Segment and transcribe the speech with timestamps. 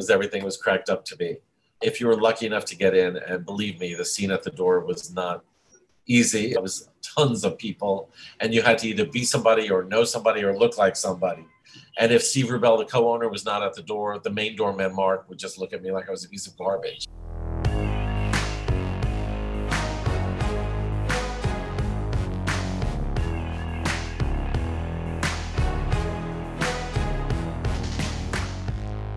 [0.00, 1.36] as everything was cracked up to be.
[1.80, 4.50] If you were lucky enough to get in, and believe me, the scene at the
[4.50, 5.44] door was not
[6.06, 6.52] easy.
[6.52, 8.10] It was tons of people,
[8.40, 11.46] and you had to either be somebody or know somebody or look like somebody.
[11.98, 15.28] And if Steve Rubell, the co-owner, was not at the door, the main doorman Mark
[15.28, 17.06] would just look at me like I was a piece of garbage.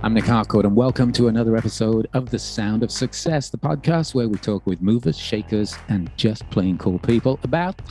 [0.03, 4.13] I'm Nic Harcourt, and welcome to another episode of The Sound of Success, the podcast
[4.13, 7.81] where we talk with movers, shakers, and just plain cool people about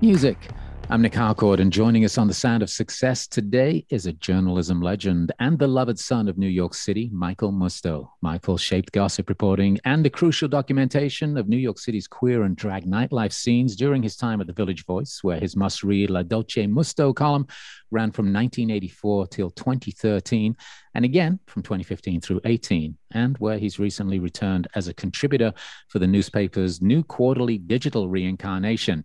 [0.00, 0.50] music.
[0.92, 4.82] I'm Nic Harcourt, and joining us on The Sound of Success today is a journalism
[4.82, 8.08] legend and beloved son of New York City, Michael Musto.
[8.22, 12.86] Michael shaped gossip reporting and the crucial documentation of New York City's queer and drag
[12.86, 16.66] nightlife scenes during his time at the Village Voice, where his must read La Dolce
[16.66, 17.46] Musto column
[17.92, 20.56] ran from 1984 till 2013,
[20.96, 25.52] and again from 2015 through 18, and where he's recently returned as a contributor
[25.86, 29.04] for the newspaper's new quarterly digital reincarnation.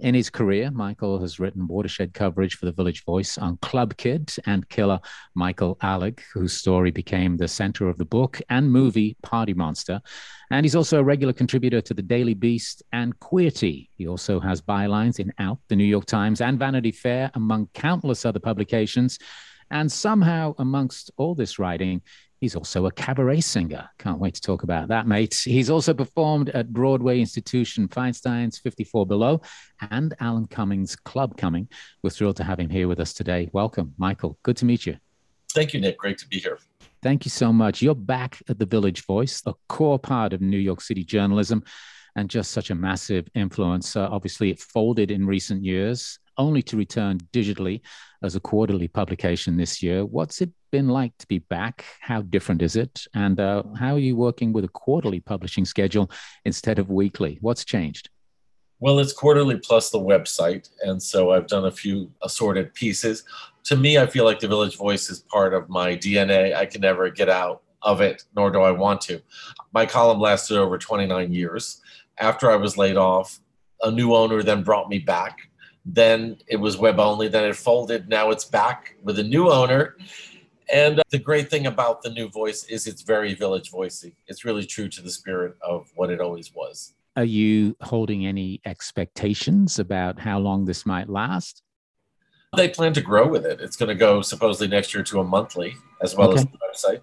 [0.00, 4.34] In his career, Michael has written watershed coverage for the Village Voice on Club Kid
[4.44, 4.98] and killer
[5.34, 10.00] Michael Alig, whose story became the center of the book and movie Party Monster.
[10.50, 13.88] And he's also a regular contributor to the Daily Beast and Queerty.
[13.96, 18.24] He also has bylines in Out, the New York Times, and Vanity Fair, among countless
[18.24, 19.20] other publications.
[19.70, 22.02] And somehow, amongst all this writing,
[22.44, 23.88] He's also a cabaret singer.
[23.98, 25.32] Can't wait to talk about that, mate.
[25.32, 29.40] He's also performed at Broadway institution Feinstein's 54 Below
[29.90, 31.70] and Alan Cumming's Club Cumming.
[32.02, 33.48] We're thrilled to have him here with us today.
[33.54, 34.38] Welcome, Michael.
[34.42, 34.98] Good to meet you.
[35.54, 35.96] Thank you, Nic.
[35.96, 36.58] Great to be here.
[37.02, 37.80] Thank you so much.
[37.80, 41.64] You're back at the Village Voice, a core part of New York City journalism
[42.16, 43.96] and just such a massive influence.
[43.96, 47.80] Uh, obviously, it folded in recent years, only to return digitally
[48.22, 50.04] as a quarterly publication this year.
[50.04, 51.84] What's it been like to be back?
[52.00, 53.06] How different is it?
[53.14, 56.10] And uh, how are you working with a quarterly publishing schedule
[56.44, 57.38] instead of weekly?
[57.40, 58.08] What's changed?
[58.80, 60.68] Well, it's quarterly plus the website.
[60.82, 63.24] And so I've done a few assorted pieces.
[63.64, 66.54] To me, I feel like the Village Voice is part of my DNA.
[66.54, 69.22] I can never get out of it, nor do I want to.
[69.72, 71.82] My column lasted over 29 years.
[72.18, 73.40] After I was laid off,
[73.82, 75.38] a new owner then brought me back.
[75.84, 78.08] Then it was web only, then it folded.
[78.08, 79.96] Now it's back with a new owner
[80.72, 84.14] and uh, the great thing about the new voice is it's very village voicey.
[84.26, 86.94] It's really true to the spirit of what it always was.
[87.16, 91.62] Are you holding any expectations about how long this might last?
[92.56, 93.60] They plan to grow with it.
[93.60, 96.40] It's going to go supposedly next year to a monthly as well okay.
[96.40, 97.00] as the website.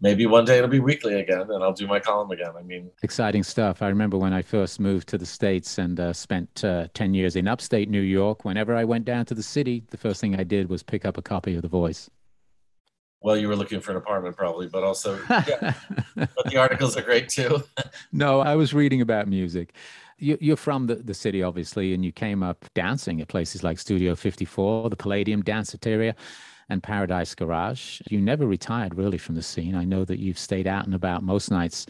[0.00, 2.52] Maybe one day it'll be weekly again and I'll do my column again.
[2.58, 3.80] I mean, exciting stuff.
[3.80, 7.34] I remember when I first moved to the States and uh, spent uh, 10 years
[7.34, 8.44] in upstate New York.
[8.44, 11.16] Whenever I went down to the city, the first thing I did was pick up
[11.16, 12.10] a copy of The Voice
[13.26, 15.74] well, you were looking for an apartment probably, but also, yeah.
[16.14, 17.60] but the articles are great too.
[18.12, 19.74] no, I was reading about music.
[20.18, 23.80] You, are from the, the city, obviously, and you came up dancing at places like
[23.80, 26.14] Studio 54, the Palladium Danceteria,
[26.68, 28.00] and Paradise Garage.
[28.10, 29.74] You never retired really from the scene.
[29.74, 31.86] I know that you've stayed out and about most nights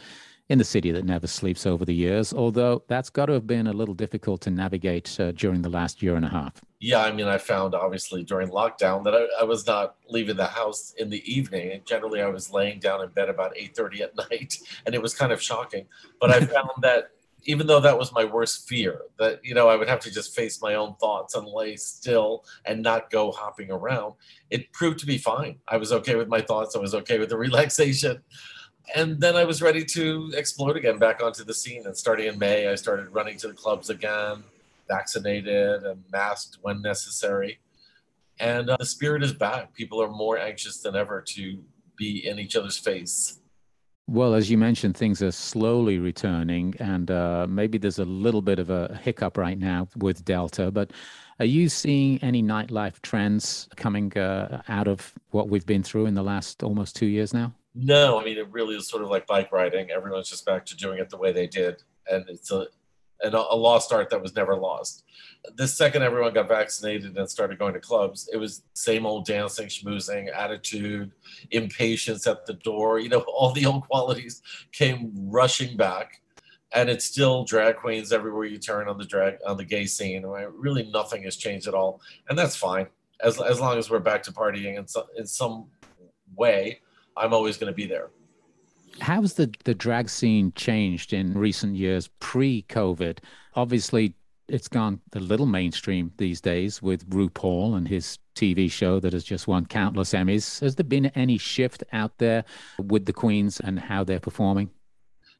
[0.49, 3.67] in the city that never sleeps over the years, although that's got to have been
[3.67, 6.61] a little difficult to navigate uh, during the last year and a half.
[6.79, 10.47] Yeah, I mean, I found obviously during lockdown that I, I, was not leaving the
[10.47, 11.73] house in the evening.
[11.73, 15.15] And generally, I was laying down in bed about 8.30 at night, and it was
[15.15, 15.87] kind of shocking.
[16.21, 17.11] But I found that
[17.47, 20.35] even though that was my worst fear, that, you know, I would have to just
[20.35, 24.15] face my own thoughts and lay still and not go hopping around,
[24.51, 25.59] it proved to be fine.
[25.69, 26.77] I was okay with my thoughts.
[26.77, 28.23] I was okay with the relaxation
[28.95, 31.87] and then I was ready to explode again back onto the scene.
[31.87, 34.45] And starting in May, I started running to the clubs again,
[34.89, 37.59] vaccinated and masked when necessary.
[38.39, 39.75] And uh, the spirit is back.
[39.75, 41.59] People are more anxious than ever to
[41.97, 43.41] be in each other's face.
[44.09, 48.61] Well, as you mentioned, things are slowly returning, and uh, maybe there's a little bit
[48.61, 50.71] of a hiccup right now with Delta.
[50.71, 50.93] But
[51.41, 56.15] are you seeing any nightlife trends coming uh, out of what we've been through in
[56.15, 57.53] the last almost two years now?
[57.75, 59.91] No, I mean it really is sort of like bike riding.
[59.91, 62.69] Everyone's just back to doing it the way they did, and it's a
[63.23, 65.05] and a lost art that was never lost.
[65.57, 69.69] The second everyone got vaccinated and started going to clubs, it was same old dancing,
[69.69, 71.13] schmoozing, attitude,
[71.51, 72.99] impatience at the door.
[72.99, 74.43] You know, all the old qualities
[74.73, 76.21] came rushing back,
[76.73, 80.25] and it's still drag queens everywhere you turn on the drag on the gay scene.
[80.25, 82.87] Really, nothing has changed at all, and that's fine
[83.23, 85.67] as as long as we're back to partying in some in some
[86.35, 86.81] way
[87.17, 88.11] I'm always going to be there.
[89.01, 93.19] How's the, the drag scene changed in recent years pre COVID?
[93.55, 94.15] Obviously,
[94.49, 99.25] It's gone a little mainstream these days with RuPaul and his TV show that has
[99.25, 100.61] just won countless Emmys.
[100.61, 102.45] Has there been any shift out there
[102.79, 104.71] with the queens and how they're performing?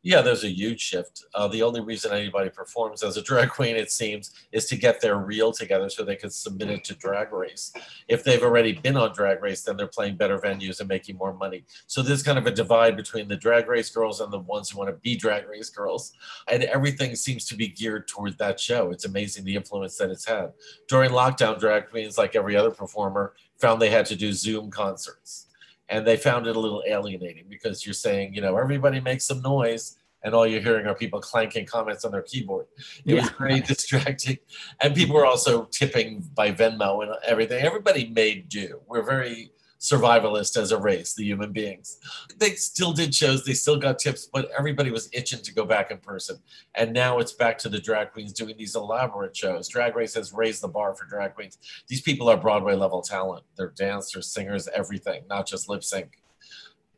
[0.07, 1.25] Yeah, there's a huge shift.
[1.35, 5.01] Uh, the only reason anybody performs as a drag queen, it seems, is to get
[5.01, 7.73] their reel together so they can submit it to Drag Race.
[8.07, 11.35] If they've already been on Drag Race, then they're playing better venues and making more
[11.35, 11.65] money.
[11.89, 14.79] So there's kind of a divide between the Drag Race girls and the ones who
[14.79, 16.13] want to be Drag Race girls.
[16.47, 18.93] And everything seems to be geared toward that show.
[18.93, 20.53] It's amazing the influence that it's had.
[20.87, 25.47] During lockdown, drag queens, like every other performer, found they had to do Zoom concerts
[25.89, 29.41] and they found it a little alienating because you're saying, you know, everybody makes some
[29.43, 32.67] noise and all you're hearing are people clanking comments on their keyboard.
[33.05, 33.21] It yeah.
[33.23, 34.39] was very distracting.
[34.81, 37.63] And people were also tipping by Venmo and everything.
[37.63, 38.81] Everybody made do.
[38.89, 41.99] We're very survivalist as a race, the human beings.
[42.39, 45.91] They still did shows, they still got tips, but everybody was itching to go back
[45.91, 46.39] in person.
[46.75, 49.69] And now it's back to the drag queens doing these elaborate shows.
[49.69, 51.59] Drag Race has raised the bar for drag queens.
[51.89, 53.45] These people are Broadway level talent.
[53.57, 56.23] They're dancers, singers, everything, not just lip sync.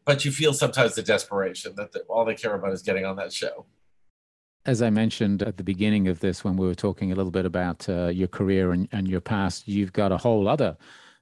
[0.05, 3.17] But you feel sometimes the desperation that the, all they care about is getting on
[3.17, 3.67] that show.
[4.65, 7.47] As I mentioned at the beginning of this, when we were talking a little bit
[7.47, 10.77] about uh, your career and, and your past, you've got a whole other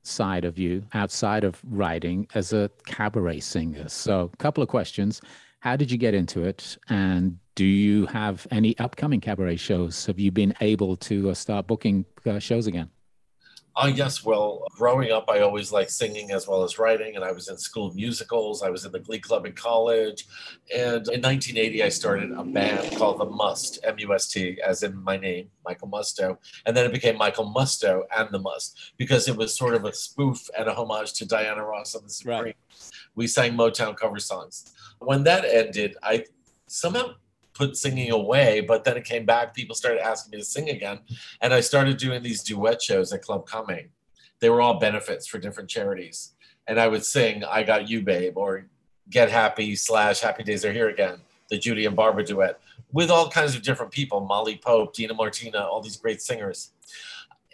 [0.06, 3.88] side of you outside of writing as a cabaret singer.
[3.88, 5.20] So, a couple of questions.
[5.60, 6.78] How did you get into it?
[6.88, 10.06] And do you have any upcoming cabaret shows?
[10.06, 12.90] Have you been able to uh, start booking uh, shows again?
[13.76, 17.30] Uh, yes, well, growing up, I always liked singing as well as writing, and I
[17.30, 18.62] was in school musicals.
[18.62, 20.26] I was in the Glee Club in college.
[20.74, 24.82] And in 1980, I started a band called The Must, M U S T, as
[24.82, 26.38] in my name, Michael Musto.
[26.64, 29.92] And then it became Michael Musto and The Must because it was sort of a
[29.92, 32.44] spoof and a homage to Diana Ross and the Supremes.
[32.44, 32.56] Right.
[33.14, 34.72] We sang Motown cover songs.
[35.00, 36.24] When that ended, I
[36.66, 37.14] somehow
[37.56, 39.54] put singing away, but then it came back.
[39.54, 41.00] People started asking me to sing again.
[41.40, 43.88] And I started doing these duet shows at Club Cumming.
[44.40, 46.34] They were all benefits for different charities.
[46.66, 48.66] And I would sing I Got You, Babe, or
[49.08, 52.60] Get Happy slash Happy Days Are Here Again, the Judy and Barbara duet,
[52.92, 56.72] with all kinds of different people Molly Pope, Dina Martina, all these great singers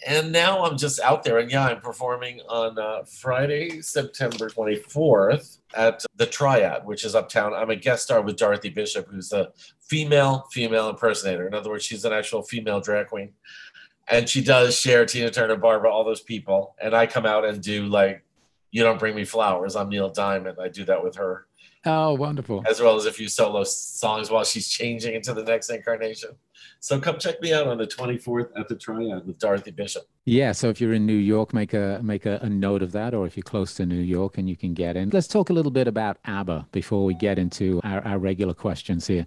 [0.06, 1.38] and now I'm just out there.
[1.38, 7.54] And yeah, I'm performing on uh, Friday, September 24th at the Triad, which is uptown.
[7.54, 9.50] I'm a guest star with Dorothy Bishop, who's a
[9.80, 11.46] female female impersonator.
[11.46, 13.32] In other words, she's an actual female drag queen,
[14.08, 16.74] and she does Cher Tina Turner, Barbara, all those people.
[16.80, 18.24] And I come out and do like,
[18.70, 20.58] "You Don't Bring Me Flowers." I'm Neil Diamond.
[20.60, 21.46] I do that with her.
[21.84, 22.62] Oh, wonderful!
[22.68, 26.30] As well as a few solo songs while she's changing into the next incarnation.
[26.80, 30.02] So come check me out on the 24th at the Triad with Dorothy Bishop.
[30.24, 30.52] Yeah.
[30.52, 33.26] So if you're in New York, make a make a, a, note of that, or
[33.26, 35.10] if you're close to New York and you can get in.
[35.10, 39.06] Let's talk a little bit about ABBA before we get into our, our regular questions
[39.06, 39.26] here.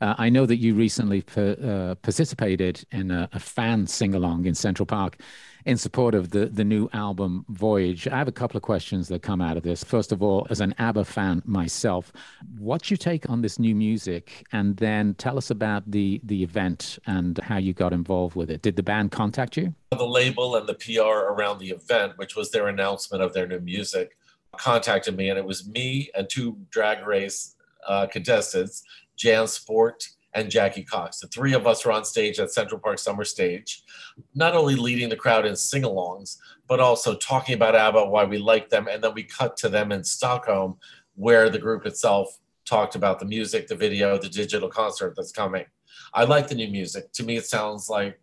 [0.00, 4.46] Uh, I know that you recently per, uh, participated in a, a fan sing along
[4.46, 5.18] in Central Park
[5.64, 8.08] in support of the, the new album Voyage.
[8.08, 9.84] I have a couple of questions that come out of this.
[9.84, 12.12] First of all, as an ABBA fan myself,
[12.58, 14.46] what's your take on this new music?
[14.52, 18.62] And then tell us about the, the event and how you got involved with it.
[18.62, 19.74] Did the band contact you?
[19.90, 23.60] The label and the PR around the event, which was their announcement of their new
[23.60, 24.16] music,
[24.56, 27.56] contacted me, and it was me and two drag race
[27.86, 28.82] uh, contestants,
[29.16, 31.18] Jan Sport and Jackie Cox.
[31.18, 33.82] The three of us were on stage at Central Park Summer Stage,
[34.34, 36.36] not only leading the crowd in sing alongs,
[36.68, 38.88] but also talking about ABBA, why we like them.
[38.88, 40.78] And then we cut to them in Stockholm,
[41.16, 45.64] where the group itself talked about the music, the video, the digital concert that's coming.
[46.14, 47.12] I like the new music.
[47.12, 48.20] To me, it sounds like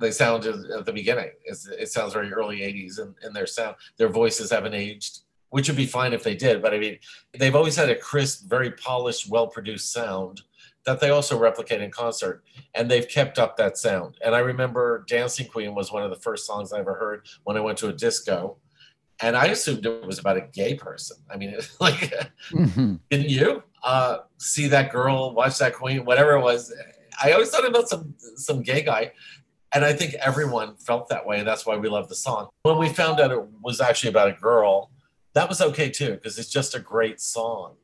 [0.00, 1.30] they sounded at the beginning.
[1.44, 3.76] It's, it sounds very early 80s in, in their sound.
[3.96, 5.20] Their voices haven't aged,
[5.50, 6.60] which would be fine if they did.
[6.60, 6.98] But I mean,
[7.38, 10.42] they've always had a crisp, very polished, well produced sound
[10.86, 14.16] that they also replicate in concert and they've kept up that sound.
[14.24, 17.56] And i remember dancing queen was one of the first songs i ever heard when
[17.56, 18.56] i went to a disco
[19.20, 21.16] and i assumed it was about a gay person.
[21.30, 22.12] I mean like
[22.50, 22.96] mm-hmm.
[23.10, 26.72] didn't you uh, see that girl watch that queen whatever it was?
[27.22, 29.12] I always thought about some some gay guy
[29.72, 32.48] and i think everyone felt that way and that's why we love the song.
[32.62, 34.90] When we found out it was actually about a girl
[35.34, 37.74] that was okay too because it's just a great song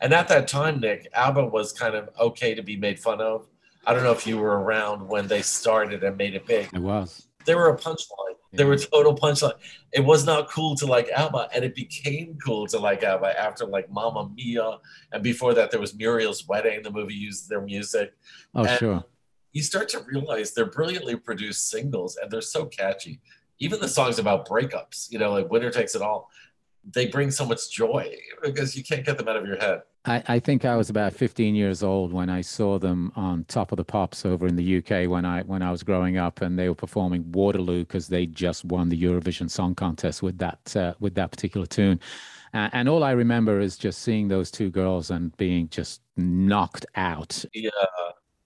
[0.00, 3.46] and at that time, Nic, ABBA was kind of okay to be made fun of.
[3.86, 6.68] I don't know if you were around when they started and made it big.
[6.72, 7.26] It was.
[7.44, 8.36] They were a punchline.
[8.52, 9.54] They were total punchline.
[9.92, 13.64] It was not cool to like ABBA, and it became cool to like ABBA after
[13.64, 14.78] like Mamma Mia,
[15.12, 16.82] and before that there was Muriel's Wedding.
[16.82, 18.12] The movie used their music.
[18.54, 19.04] Oh, and sure.
[19.52, 23.20] You start to realize they're brilliantly produced singles, and they're so catchy.
[23.58, 26.30] Even the songs about breakups, you know, like Winner Takes It All,
[26.84, 29.82] they bring so much joy because you can't get them out of your head.
[30.04, 33.70] I, I, think I was about 15 years old when I saw them on Top
[33.70, 36.58] of the Pops over in the UK when I when I was growing up, and
[36.58, 40.94] they were performing Waterloo because they just won the Eurovision Song Contest with that uh,
[40.98, 42.00] with that particular tune.
[42.54, 46.84] Uh, and all I remember is just seeing those two girls and being just knocked
[46.96, 47.44] out.
[47.54, 47.70] Yeah.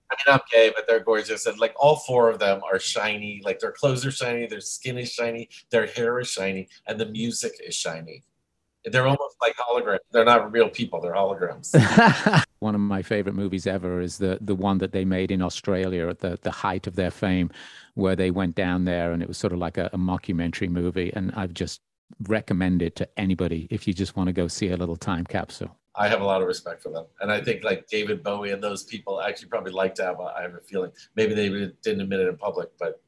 [0.09, 1.45] I mean, I'm gay, but they're gorgeous.
[1.45, 3.41] And like all four of them are shiny.
[3.43, 7.07] Like their clothes are shiny, their skin is shiny, their hair is shiny, and the
[7.07, 8.23] music is shiny.
[8.91, 9.99] They're almost like holograms.
[10.11, 11.01] They're not real people.
[11.01, 11.73] They're holograms.
[12.59, 16.07] one of my favorite movies ever is the the one that they made in Australia
[16.07, 17.49] at the the height of their fame,
[17.95, 21.11] where they went down there and it was sort of like a, a mockumentary movie.
[21.15, 21.81] And I've just
[22.27, 25.75] recommend it to anybody if you just want to go see a little time capsule.
[25.95, 28.63] I have a lot of respect for them, and I think like David Bowie and
[28.63, 30.33] those people actually probably liked ABBA.
[30.37, 31.49] I have a feeling maybe they
[31.81, 33.01] didn't admit it in public, but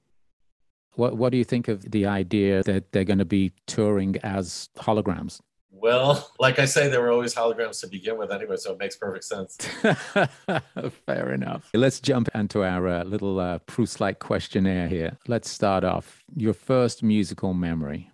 [0.96, 4.70] what what do you think of the idea that they're going to be touring as
[4.78, 5.40] holograms?
[5.82, 8.96] Well, like I say, there were always holograms to begin with anyway, so it makes
[8.96, 9.58] perfect sense.
[11.06, 11.70] Fair enough.
[11.74, 15.18] Let's jump into our uh, little uh, Proust like questionnaire here.
[15.28, 16.24] Let's start off.
[16.36, 18.12] Your first musical memory.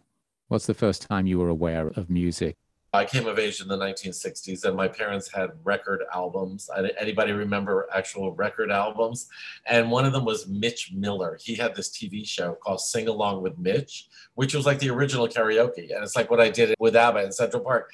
[0.48, 2.56] What's the first time you were aware of music?
[2.96, 6.70] I came of age in the 1960s, and my parents had record albums.
[7.00, 9.28] Anybody remember actual record albums?
[9.66, 11.38] And one of them was Mitch Miller.
[11.42, 15.28] He had this TV show called Sing Along with Mitch, which was like the original
[15.28, 17.92] karaoke, and it's like what I did with ABBA in Central Park.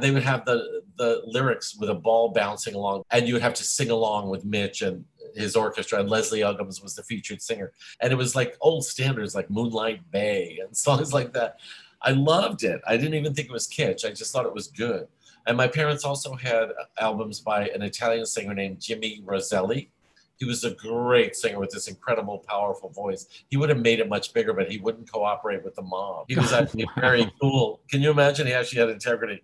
[0.00, 3.54] they would have the the lyrics with a ball bouncing along, and you would have
[3.54, 6.00] to sing along with Mitch and his orchestra.
[6.00, 10.10] And Leslie Uggams was the featured singer, and it was like old standards like Moonlight
[10.10, 11.58] Bay and songs like that.
[12.02, 12.80] I loved it.
[12.86, 14.04] I didn't even think it was kitsch.
[14.04, 15.08] I just thought it was good.
[15.46, 19.90] And my parents also had albums by an Italian singer named Jimmy Roselli.
[20.38, 23.26] He was a great singer with this incredible, powerful voice.
[23.48, 26.26] He would have made it much bigger, but he wouldn't cooperate with the mob.
[26.28, 26.92] He was actually wow.
[27.00, 27.80] very cool.
[27.90, 28.46] Can you imagine?
[28.46, 29.42] He actually had integrity.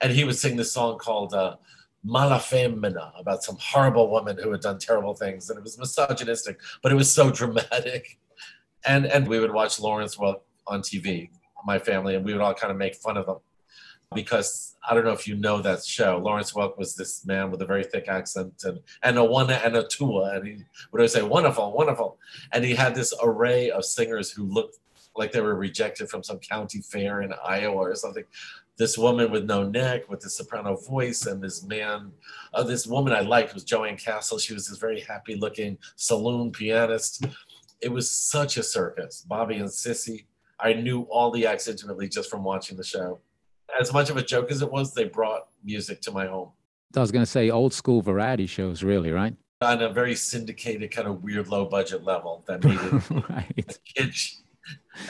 [0.00, 1.56] And he would sing this song called uh,
[2.04, 5.50] Mala Femmina about some horrible woman who had done terrible things.
[5.50, 8.18] And it was misogynistic, but it was so dramatic.
[8.86, 11.30] And, and we would watch Lawrence on TV
[11.64, 13.38] my family, and we would all kind of make fun of them
[14.14, 16.18] because I don't know if you know that show.
[16.18, 19.76] Lawrence Welk was this man with a very thick accent and and a one and
[19.76, 20.56] a two, and he
[20.92, 22.18] would always say wonderful, wonderful,
[22.52, 24.78] and he had this array of singers who looked
[25.16, 28.24] like they were rejected from some county fair in Iowa or something.
[28.76, 32.10] This woman with no neck, with the soprano voice, and this man,
[32.52, 34.38] uh, this woman I liked was Jo Ann Castle.
[34.38, 37.24] She was this very happy-looking saloon pianist.
[37.80, 39.24] It was such a circus.
[39.28, 40.24] Bobby and Sissy
[40.64, 43.20] I knew all the acts intimately just from watching the show.
[43.78, 46.52] As much of a joke as it was, they brought music to my home.
[46.96, 49.34] I was going to say old school variety shows, really, right?
[49.60, 53.52] On a very syndicated, kind of weird, low budget level that needed right.
[53.58, 54.36] a kitsch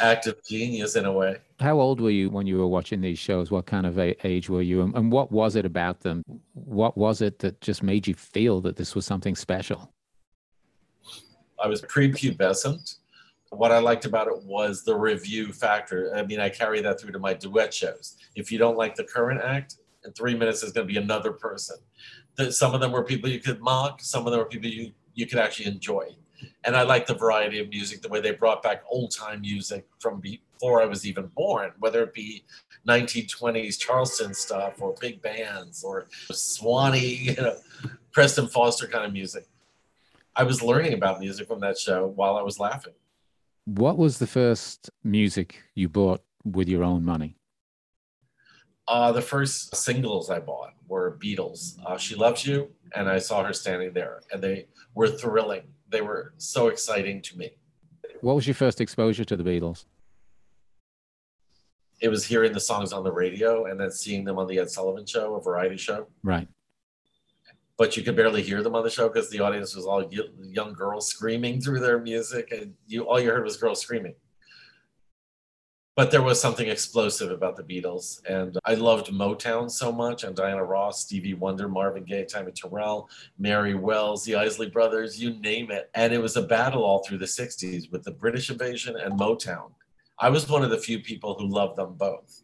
[0.01, 1.37] act of genius in a way.
[1.61, 3.53] How old were you when you were watching these shows?
[3.53, 4.83] What kind of age were you?
[4.83, 6.25] And what was it about them?
[6.55, 9.93] What was it that just made you feel that this was something special?
[11.63, 12.97] I was prepubescent
[13.59, 16.15] what I liked about it was the review factor.
[16.15, 18.17] I mean, I carry that through to my duet shows.
[18.35, 21.33] If you don't like the current act, in three minutes is going to be another
[21.33, 21.77] person.
[22.51, 24.03] Some of them were people you could mock.
[24.03, 26.09] Some of them were people you you could actually enjoy.
[26.65, 29.87] And I like the variety of music, the way they brought back old time music
[30.01, 32.45] from before I was even born, whether it be
[32.89, 37.57] 1920s Charleston stuff or big bands or Swanee, you know,
[38.13, 39.47] Preston Foster kind of music.
[40.37, 42.95] I was learning about music from that show while I was laughing.
[43.67, 47.37] What was the first music you bought with your own money?
[48.87, 51.79] Uh, the first singles I bought were Beatles.
[51.87, 55.63] Uh, she Loves You, and I saw her standing there, and they were thrilling.
[55.89, 57.53] They were so exciting to me.
[58.21, 59.87] What was your first exposure to the Beatles?
[62.03, 64.69] It was hearing the songs on the radio and then seeing them on the Ed
[64.69, 66.09] Sullivan Show, a variety show.
[66.23, 66.49] Right
[67.77, 70.09] but you could barely hear them on the show because the audience was all
[70.43, 74.15] young girls screaming through their music, and you all you heard was girls screaming.
[75.97, 80.35] But there was something explosive about the Beatles, and I loved Motown so much, and
[80.35, 85.71] Diana Ross, Stevie Wonder, Marvin Gaye, Tammy Terrell, Mary Wells, the Isley Brothers, you name
[85.71, 85.91] it.
[85.95, 89.73] And it was a battle all through the '60s with the British invasion and Motown.
[90.19, 92.43] I was one of the few people who loved them both.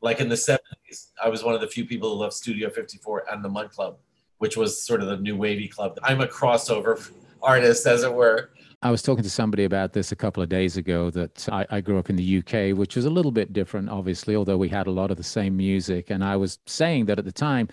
[0.00, 3.24] Like in the '70s, I was one of the few people who loved Studio 54
[3.32, 3.98] and the Mud Club
[4.40, 5.98] which was sort of the new wavy club.
[6.02, 7.10] I'm a crossover
[7.42, 8.50] artist, as it were.
[8.82, 11.80] I was talking to somebody about this a couple of days ago that I, I,
[11.82, 14.86] grew up in the UK, which was a little bit different, obviously, although we had
[14.86, 16.08] a lot of the same music.
[16.08, 17.68] And I was saying that at the time,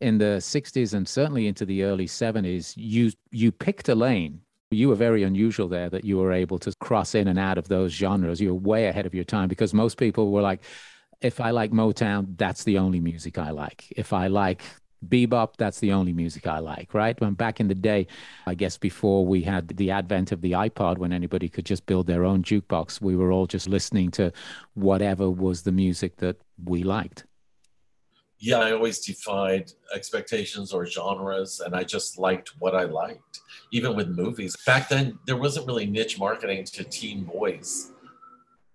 [0.00, 4.40] in the 60s and certainly into the early 70s, you you picked a lane.
[4.72, 7.68] You were very unusual there that you were able to cross in and out of
[7.68, 8.40] those genres.
[8.40, 10.62] You were way ahead of your time because most people were like,
[11.20, 13.92] if I like Motown, that's the only music I like.
[13.96, 14.62] If I like
[15.06, 17.18] bebop, that's the only music I like, right?
[17.20, 18.06] When back in the day,
[18.46, 22.06] I guess before we had the advent of the iPod, when anybody could just build
[22.06, 24.32] their own jukebox, we were all just listening to
[24.74, 27.24] whatever was the music that we liked.
[28.38, 33.40] Yeah, I always defied expectations or genres, and I just liked what I liked,
[33.70, 34.56] even with movies.
[34.64, 37.92] Back then, there wasn't really niche marketing to teen boys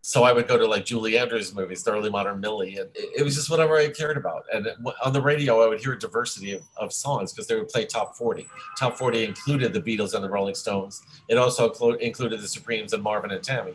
[0.05, 3.33] so I would go to like Julie Andrews movies, Thoroughly Modern Millie, and it, was
[3.33, 4.45] just whatever I cared about.
[4.53, 4.67] And
[5.03, 7.87] on the radio, I would hear a diversity of, of songs because they would play
[7.87, 8.47] top 40.
[8.77, 11.01] Top 40 included the Beatles and the Rolling Stones.
[11.27, 13.73] It also included the Supremes and Marvin and Tammy.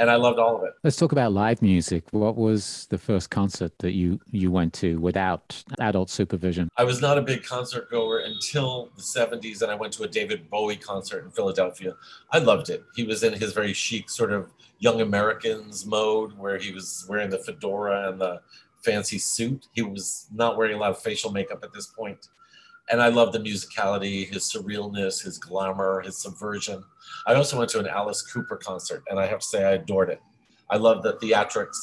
[0.00, 0.72] And I loved all of it.
[0.82, 2.04] Let's talk about live music.
[2.12, 6.70] What was the first concert that you you went to without adult supervision?
[6.78, 10.08] I was not a big concert goer until the 70s, and I went to a
[10.08, 11.96] David Bowie concert in Philadelphia.
[12.32, 12.82] I loved it.
[12.96, 17.28] He was in his very chic sort of Young Americans mode where he was wearing
[17.28, 18.40] the fedora and the
[18.82, 19.68] fancy suit.
[19.74, 22.28] He was not wearing a lot of facial makeup at this point.
[22.90, 26.82] And I love the musicality, his surrealness, his glamour, his subversion.
[27.26, 30.10] I also went to an Alice Cooper concert, and I have to say I adored
[30.10, 30.20] it.
[30.70, 31.78] I love the theatrics.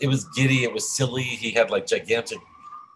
[0.00, 1.22] It was giddy, it was silly.
[1.22, 2.38] He had like gigantic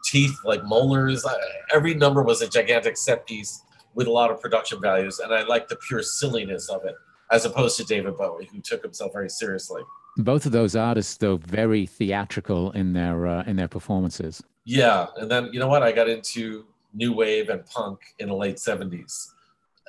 [0.05, 1.25] teeth, like molars.
[1.73, 3.63] Every number was a gigantic set piece
[3.95, 6.95] with a lot of production values, and I like the pure silliness of it
[7.31, 9.83] as opposed to David Bowie, who took himself very seriously.
[10.17, 14.43] Both of those artists, though, very theatrical in their uh, in their performances.
[14.65, 15.83] Yeah, and then you know what?
[15.83, 19.33] I got into new wave and punk in the late '70s.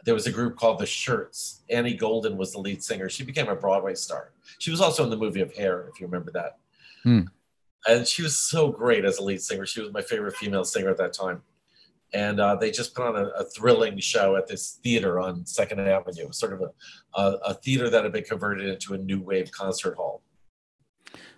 [0.03, 1.61] There was a group called the Shirts.
[1.69, 3.07] Annie Golden was the lead singer.
[3.07, 4.31] She became a Broadway star.
[4.57, 6.57] She was also in the movie of Hair, if you remember that.
[7.03, 7.21] Hmm.
[7.87, 9.65] And she was so great as a lead singer.
[9.65, 11.43] She was my favorite female singer at that time
[12.13, 15.79] and uh, they just put on a, a, thrilling show at this theater on Second
[15.79, 19.51] Avenue, sort of a, a, a, theater that had been converted into a new wave
[19.51, 20.21] concert hall.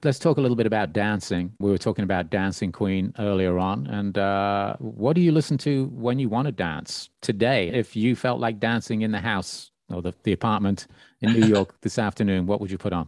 [0.03, 1.53] Let's talk a little bit about dancing.
[1.59, 5.85] We were talking about Dancing Queen earlier on, and uh, what do you listen to
[5.93, 7.69] when you want to dance today?
[7.69, 10.87] If you felt like dancing in the house or the, the apartment
[11.21, 13.07] in New York this afternoon, what would you put on?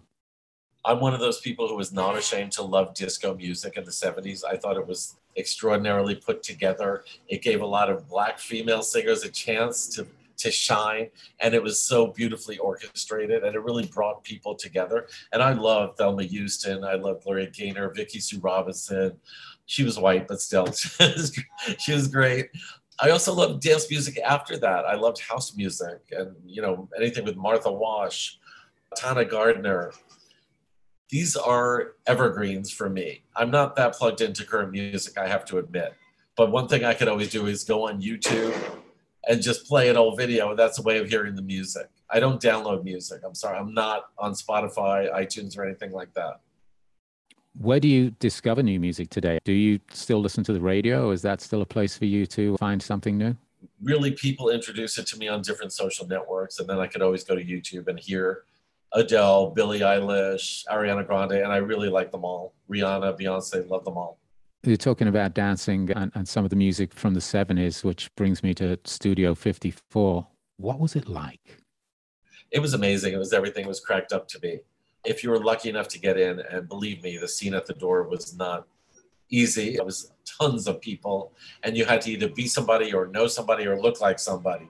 [0.85, 3.91] I'm one of those people who was not ashamed to love disco music in the
[3.91, 4.45] 70s.
[4.45, 7.03] I thought it was extraordinarily put together.
[7.27, 11.61] It gave a lot of black female singers a chance to to shine and it
[11.61, 15.07] was so beautifully orchestrated and it really brought people together.
[15.31, 19.17] And i love thelma houston i love gloria gaynor Vicki sue robinson.
[19.65, 20.67] She was white but still
[21.79, 22.49] she was great.
[22.99, 24.85] I also loved dance music after that.
[24.85, 28.39] I loved house music and you know anything with martha wash
[28.95, 29.91] tana gardner.
[31.09, 33.23] These are evergreens for me.
[33.35, 35.93] I'm not that plugged into current music, I have to admit.
[36.35, 38.53] But one thing I could always do is go on YouTube
[39.27, 40.55] and just play an old video.
[40.55, 41.89] That's a way of hearing the music.
[42.09, 43.21] I don't download music.
[43.25, 43.57] I'm sorry.
[43.57, 46.41] I'm not on Spotify, iTunes, or anything like that.
[47.59, 49.39] Where do you discover new music today?
[49.45, 51.11] Do you still listen to the radio?
[51.11, 53.35] Is that still a place for you to find something new?
[53.81, 57.23] Really, people introduce it to me on different social networks, and then I could always
[57.23, 58.43] go to YouTube and hear
[58.93, 62.53] Adele, Billie Eilish, Ariana Grande, and I really like them all.
[62.69, 64.19] Rihanna, Beyonce, love them all.
[64.65, 68.41] You're talking about dancing and, and some of the music from the 70s, which brings
[68.41, 70.27] me to Studio 54.
[70.57, 71.59] What was it like?
[72.49, 73.13] It was amazing.
[73.13, 74.61] It was everything was cracked up to be.
[75.05, 77.75] If you were lucky enough to get in, and believe me, the scene at the
[77.75, 78.65] door was not
[79.29, 79.75] easy.
[79.75, 83.67] It was tons of people, and you had to either be somebody or know somebody
[83.67, 84.67] or look like somebody.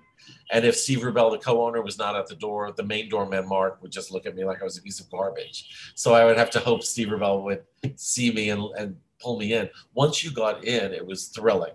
[0.52, 3.82] And if Steve Rubell, the co-owner, was not at the door, the main doorman Mark
[3.82, 5.94] would just look at me like I was a piece of garbage.
[5.96, 7.64] So I would have to hope Steve Rubell would
[7.96, 9.68] see me and, and pull me in.
[9.96, 11.74] Once you got in, it was thrilling.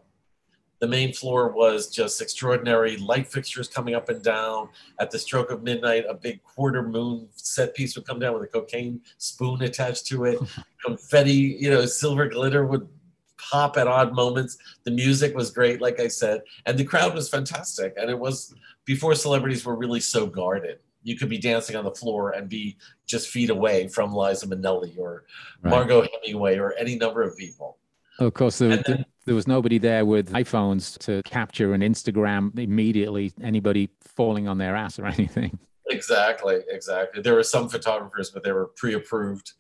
[0.79, 4.69] The main floor was just extraordinary light fixtures coming up and down.
[5.01, 8.45] At the stroke of midnight, a big quarter moon set piece would come down with
[8.45, 10.39] a cocaine spoon attached to it.
[10.87, 12.89] Confetti, you know, silver glitter would
[13.37, 14.57] pop at odd moments.
[14.85, 17.95] The music was great, like I said, and the crowd was fantastic.
[17.99, 20.79] And it was before celebrities were really so guarded.
[21.03, 24.99] You could be dancing on the floor and be just feet away from Liza Minnelli
[24.99, 25.25] or
[25.63, 25.71] right.
[25.71, 27.79] Margaux Hemingway or any number of people.
[28.19, 33.33] Of course, there, then, there was nobody there with iPhones to capture an Instagram immediately
[33.43, 35.59] anybody falling on their ass or anything.
[35.89, 37.23] Exactly, exactly.
[37.23, 39.55] There were some photographers, but they were pre-approved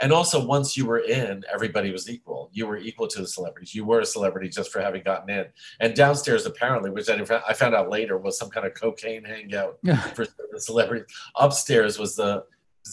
[0.00, 2.50] and also once you were in everybody was equal.
[2.52, 3.74] You were equal to the celebrities.
[3.74, 5.46] You were a celebrity just for having gotten in.
[5.80, 9.78] And downstairs apparently which i found out later was some kind of cocaine hangout
[10.14, 11.06] for the celebrities.
[11.36, 12.44] Upstairs was the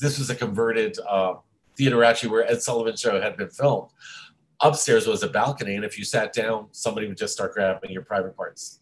[0.02, 1.36] this was a converted uh,
[1.78, 3.90] theater actually where ed sullivan show had been filmed.
[4.62, 8.04] Upstairs was a balcony and if you sat down somebody would just start grabbing your
[8.04, 8.80] private parts.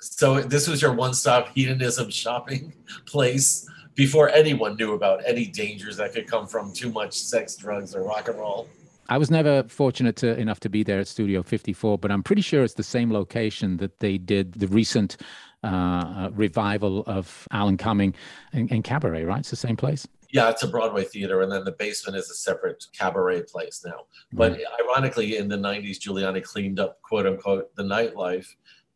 [0.00, 2.74] So this was your one-stop hedonism shopping
[3.06, 7.94] place before anyone knew about any dangers that could come from too much sex, drugs,
[7.94, 8.68] or rock and roll.
[9.08, 12.42] I was never fortunate to, enough to be there at Studio 54, but I'm pretty
[12.42, 15.16] sure it's the same location that they did the recent
[15.64, 18.14] uh, uh revival of Alan Cumming
[18.52, 19.40] and, and Cabaret, right?
[19.40, 20.08] It's the same place.
[20.30, 24.06] Yeah, it's a Broadway theater, and then the basement is a separate cabaret place now.
[24.32, 24.62] But right.
[24.80, 28.46] ironically, in the '90s, Giuliani cleaned up "quote unquote" the nightlife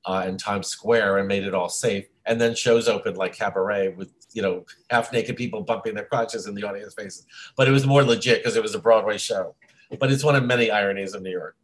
[0.07, 2.07] uh, in Times Square and made it all safe.
[2.25, 6.46] And then shows opened like cabaret with you know half naked people bumping their crotches
[6.46, 7.27] in the audience faces.
[7.57, 9.57] But it was more legit because it was a Broadway show.
[9.99, 11.57] But it's one of many ironies of New York.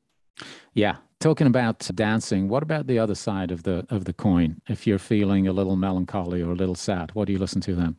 [0.72, 2.48] Yeah, talking about dancing.
[2.48, 4.62] What about the other side of the of the coin?
[4.68, 7.74] If you're feeling a little melancholy or a little sad, what do you listen to
[7.74, 7.96] then?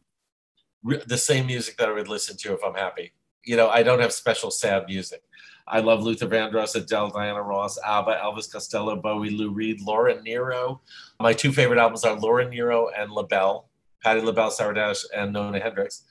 [1.05, 3.13] The same music that I would listen to if I'm happy.
[3.45, 5.21] You know, I don't have special sad music.
[5.67, 10.81] I love Luther Vandross, Adele, Diana Ross, ABBA, Elvis Costello, Bowie, Lou Reed, Laura Nyro.
[11.21, 13.69] My two favorite albums are Laura Nyro and LaBelle,
[14.03, 16.03] Patti LaBelle, Sarah Dash, and Nona Hendryx,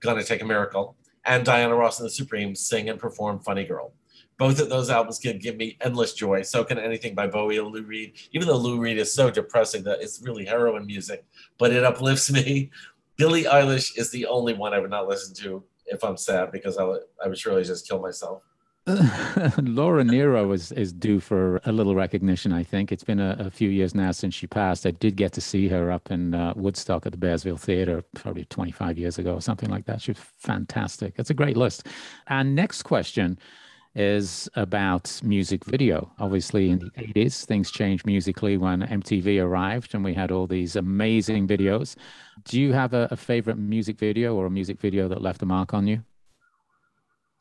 [0.00, 0.96] Gonna Take a Miracle.
[1.24, 3.92] And Diana Ross and the Supremes sing and perform Funny Girl.
[4.38, 6.42] Both of those albums can give me endless joy.
[6.42, 8.14] So can anything by Bowie or Lou Reed.
[8.32, 11.26] Even though Lou Reed is so depressing that it's really heroin music,
[11.58, 12.70] but it uplifts me.
[13.16, 16.78] Billie Eilish is the only one I would not listen to if I'm sad because
[16.78, 18.42] I would, I would surely just kill myself.
[19.62, 22.90] Laura Nyro is, is due for a little recognition, I think.
[22.90, 24.86] It's been a, a, few years now since she passed.
[24.86, 28.44] I did get to see her up in uh, Woodstock at the Bearsville Theater probably
[28.46, 30.00] 25 years ago or something like that.
[30.00, 31.14] She was fantastic.
[31.18, 31.86] It's a great list.
[32.28, 33.38] And next question
[33.94, 36.10] is about music video.
[36.18, 40.76] Obviously, in the 80s, things changed musically when MTV arrived and we had all these
[40.76, 41.96] amazing videos.
[42.44, 45.46] Do you have a, a favorite music video or a music video that left a
[45.46, 46.04] mark on you?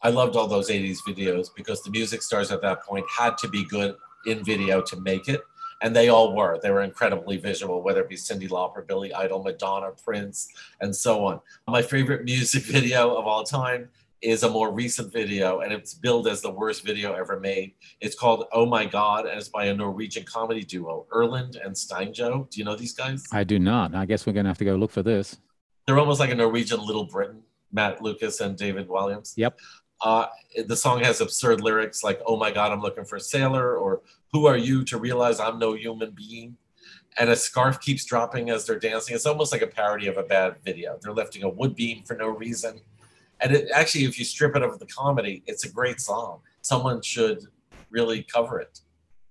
[0.02, 3.48] I loved all those 80s videos because the music stars at that point had to
[3.48, 5.42] be good in video to make it.
[5.82, 6.60] And they all were.
[6.62, 10.50] They were incredibly visual, whether it be Cyndi Lauper, Billy Idol, Madonna, Prince,
[10.82, 11.40] and so on.
[11.68, 13.90] My favorite music video of all time
[14.22, 17.74] is a more recent video, and it's billed as the worst video ever made.
[18.02, 22.50] It's called Oh My God, and it's by a Norwegian comedy duo, Erlend and Steinjo.
[22.50, 23.26] Do you know these guys?
[23.32, 23.94] I do not.
[23.94, 25.38] I guess we're going to have to go look for this.
[25.86, 29.34] They're almost like a Norwegian Little Britain, Matt Lucas and David Walliams.
[29.36, 29.60] Yep.
[30.02, 30.28] Uh,
[30.66, 34.02] the song has absurd lyrics like "Oh my God, I'm looking for a sailor," or
[34.32, 36.58] "Who are you to realize I'm no human being?"
[37.20, 39.16] And a scarf keeps dropping as they're dancing.
[39.16, 41.00] It's almost like a parody of a bad video.
[41.02, 42.80] They're lifting a wood beam for no reason.
[43.40, 46.42] And it actually, if you strip it of the comedy, it's a great song.
[46.62, 47.46] Someone should
[47.90, 48.82] really cover it.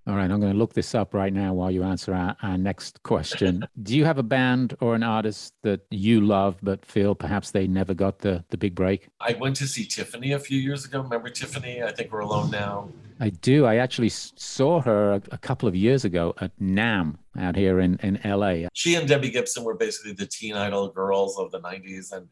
[0.09, 2.57] All right, I'm going to look this up right now while you answer our, our
[2.57, 3.67] next question.
[3.83, 7.67] Do you have a band or an artist that you love but feel perhaps they
[7.67, 9.09] never got the, the big break?
[9.21, 11.01] I went to see Tiffany a few years ago.
[11.01, 11.83] Remember Tiffany?
[11.83, 12.89] I think we're alone now.
[13.19, 13.65] I do.
[13.65, 17.99] I actually saw her a, a couple of years ago at NAMM out here in,
[18.01, 18.69] in LA.
[18.75, 22.13] She and Debbie Gibson were basically the teen idol girls of the 90s.
[22.13, 22.29] And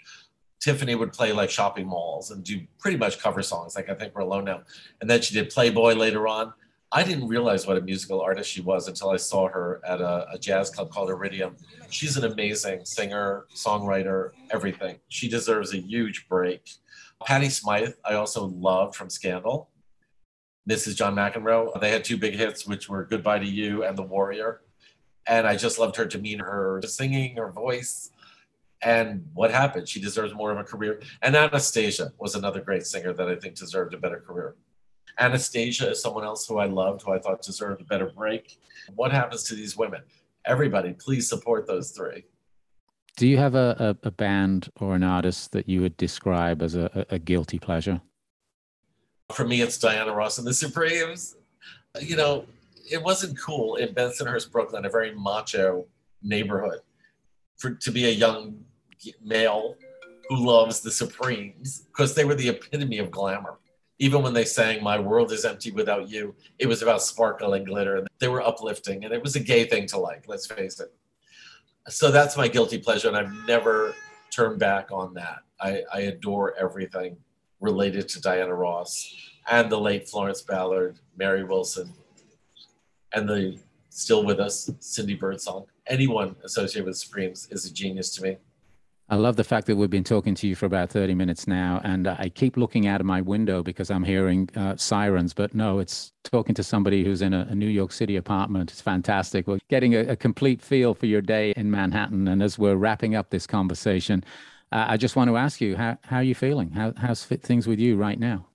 [0.60, 3.74] Tiffany would play like shopping malls and do pretty much cover songs.
[3.74, 4.62] Like I think we're alone now.
[5.00, 6.52] And then she did Playboy later on.
[6.92, 10.30] I didn't realize what a musical artist she was until I saw her at a,
[10.32, 11.56] a, jazz club called Iridium.
[11.90, 15.00] She's an amazing singer, songwriter, everything.
[15.08, 16.70] She deserves a huge break.
[17.24, 19.70] Patty Smyth, I also love from Scandal.
[20.68, 20.96] Mrs.
[20.96, 21.78] John McEnroe.
[21.80, 24.62] They had two big hits, which were Goodbye to You and The Warrior.
[25.26, 28.10] And I just loved her demeanor, her singing, her voice.
[28.82, 29.88] And what happened?
[29.88, 31.00] She deserves more of a career.
[31.22, 34.54] And Anastacia was another great singer that I think deserved a better career.
[35.20, 38.58] Anastacia is someone else who I loved, who I thought deserved a better break.
[38.94, 40.02] What happens to these women?
[40.44, 42.24] Everybody, please support those three.
[43.16, 46.74] Do you have a, a, a band or an artist that you would describe as
[46.74, 48.00] a, a guilty pleasure?
[49.32, 51.36] For me, it's Diana Ross and the Supremes.
[52.00, 52.44] You know,
[52.90, 55.86] it wasn't cool in Bensonhurst, Brooklyn, a very macho
[56.22, 56.80] neighborhood,
[57.56, 58.64] for to be a young
[59.22, 59.76] male
[60.28, 63.58] who loves the Supremes because they were the epitome of glamour
[63.98, 67.66] even when they sang my world is empty without you it was about sparkle and
[67.66, 67.96] glitter.
[67.96, 70.92] And they were uplifting and it was a gay thing to like let's face it.
[71.88, 73.94] So that's my guilty pleasure and i've never
[74.30, 75.40] turned back on that.
[75.60, 77.16] I, I adore everything
[77.60, 79.14] related to diana ross
[79.48, 81.92] and the late florence ballard mary wilson
[83.12, 83.58] and the
[83.90, 85.66] still with us cindy birdsong.
[85.86, 88.38] Anyone associated with supremes is a genius to me
[89.10, 91.78] I love the fact that we've been talking to you for about 30 minutes now,
[91.84, 95.34] and I keep looking out of my window because I'm hearing uh, sirens.
[95.34, 98.70] But no, it's talking to somebody who's in a, a New York City apartment.
[98.70, 99.46] It's fantastic.
[99.46, 102.26] We're getting a, a, complete feel for your day in Manhattan.
[102.28, 104.24] And as we're wrapping up this conversation,
[104.72, 106.70] uh, I just want to ask you how, how are you feeling?
[106.70, 108.46] How, how's things with you right now?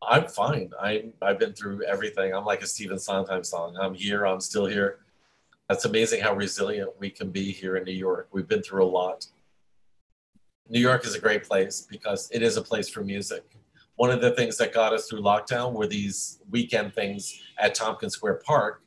[0.00, 0.70] I'm fine.
[0.80, 2.32] I, I've been through everything.
[2.32, 3.76] I'm like a Stephen Sondheim song.
[3.80, 4.26] I'm here.
[4.26, 5.00] I'm still here.
[5.68, 8.28] It's amazing how resilient we can be here in New York.
[8.30, 9.26] We've been through a lot
[10.68, 13.44] New York is a great place because it is a place for music.
[13.96, 18.14] One of the things that got us through lockdown were these weekend things at Tompkins
[18.14, 18.82] Square Park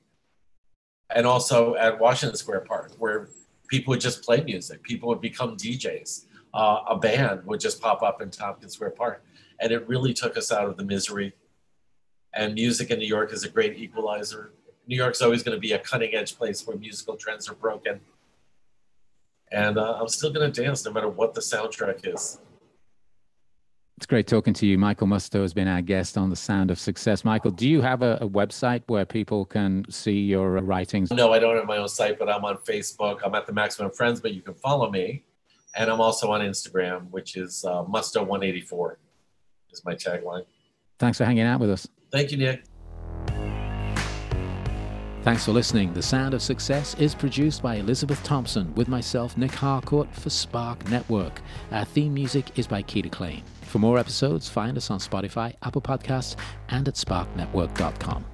[1.16, 3.30] and also at Washington Square Park, where
[3.70, 4.84] people would just play music.
[4.84, 6.26] People would become DJs.
[6.54, 9.24] Uh, a band would just pop up in Tompkins Square Park.
[9.60, 11.34] And it really took us out of the misery.
[12.34, 14.52] And music in New York is a great equalizer.
[14.86, 18.02] New York's always going to be a cutting edge place where musical trends are broken.
[19.52, 22.40] And uh, I'm still going to dance no matter what the soundtrack is.
[23.98, 24.78] It's great talking to you.
[24.78, 27.26] Michael Musto has been our guest on The Sound of Success.
[27.26, 31.12] Michael, do you have a, a, website where people can see your writings?
[31.12, 33.20] No, I don't have my own site, but I'm on Facebook.
[33.26, 35.26] I'm at the Maximum Friends, but you can follow me.
[35.76, 38.96] And I'm also on Instagram, which is uh, Musto184
[39.74, 40.46] is my tagline.
[40.98, 41.86] Thanks for hanging out with us.
[42.10, 42.64] Thank you, Nic.
[45.22, 45.94] Thanks for listening.
[45.94, 50.90] The Sound of Success is produced by Elizabeth Thompson with myself, Nic Harcourt, for Spark
[50.90, 51.42] Network.
[51.72, 53.44] Our theme music is by Keita Klein.
[53.64, 56.38] For more episodes, find us on Spotify, Apple Podcasts,
[56.70, 58.26] and at sparknetwork.com.